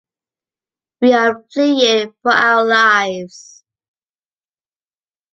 We 0.99 1.13
are 1.13 1.45
fleeing 1.53 2.15
for 2.23 2.31
our 2.31 2.65
lives. 2.65 3.63